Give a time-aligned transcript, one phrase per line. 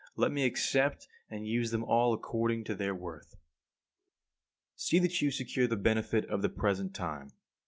[0.15, 3.35] Let me accept and use them all according to their worth.
[4.73, 4.73] 44.
[4.77, 7.29] See that you secure the benefit of the present time.